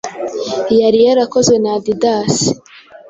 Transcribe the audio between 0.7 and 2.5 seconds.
yari yarakozwe na Adidas